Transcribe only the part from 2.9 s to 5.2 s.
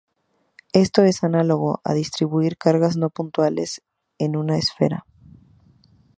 no puntuales en una esfera.